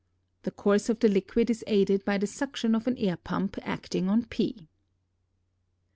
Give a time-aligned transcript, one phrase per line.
[0.41, 4.09] The course of the liquid is aided by the suction of an air pump acting
[4.09, 4.67] on p.